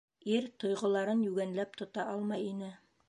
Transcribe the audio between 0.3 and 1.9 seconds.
Ир тойғоларын йүгәнләп